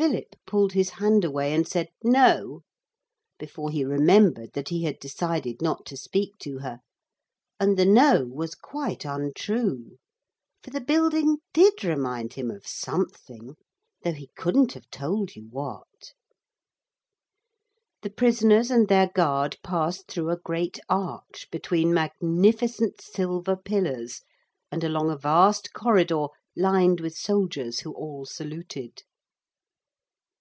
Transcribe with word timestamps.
Philip 0.00 0.34
pulled 0.46 0.72
his 0.72 0.90
hand 0.90 1.26
away 1.26 1.52
and 1.52 1.68
said 1.68 1.90
'No' 2.02 2.62
before 3.38 3.70
he 3.70 3.84
remembered 3.84 4.54
that 4.54 4.70
he 4.70 4.84
had 4.84 4.98
decided 4.98 5.60
not 5.60 5.84
to 5.86 5.96
speak 5.96 6.38
to 6.38 6.60
her. 6.60 6.78
And 7.58 7.76
the 7.76 7.84
'No' 7.84 8.24
was 8.24 8.54
quite 8.54 9.04
untrue, 9.04 9.98
for 10.62 10.70
the 10.70 10.80
building 10.80 11.38
did 11.52 11.84
remind 11.84 12.32
him 12.32 12.50
of 12.50 12.66
something, 12.66 13.56
though 14.02 14.14
he 14.14 14.30
couldn't 14.38 14.72
have 14.72 14.88
told 14.90 15.36
you 15.36 15.48
what. 15.50 16.14
The 18.00 18.08
prisoners 18.10 18.70
and 18.70 18.88
their 18.88 19.08
guard 19.14 19.58
passed 19.62 20.06
through 20.08 20.30
a 20.30 20.38
great 20.42 20.80
arch 20.88 21.48
between 21.50 21.92
magnificent 21.92 23.02
silver 23.02 23.54
pillars, 23.56 24.22
and 24.72 24.82
along 24.82 25.10
a 25.10 25.18
vast 25.18 25.74
corridor, 25.74 26.28
lined 26.56 27.00
with 27.00 27.14
soldiers 27.16 27.80
who 27.80 27.92
all 27.92 28.24
saluted. 28.24 29.02